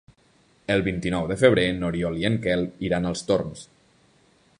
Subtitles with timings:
[0.75, 3.63] El vint-i-nou de febrer n'Oriol i en Quel iran als Torms.